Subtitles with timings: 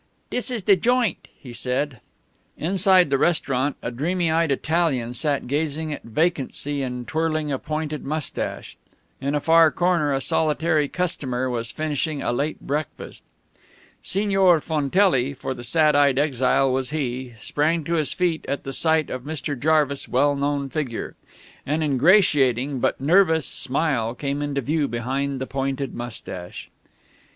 [0.31, 2.01] "Dis is de joint," he said.
[2.57, 8.03] Inside the restaurant a dreamy eyed Italian sat gazing at vacancy and twirling a pointed
[8.03, 8.77] mustache.
[9.21, 13.23] In a far corner a solitary customer was finishing a late breakfast.
[14.01, 18.73] Signor Fontelli, for the sad eyed exile was he, sprang to his feet at the
[18.73, 19.55] sight of Mr.
[19.55, 21.15] Jarvis' well known figure.
[21.63, 26.71] An ingratiating, but nervous, smile came into view behind the pointed mustache.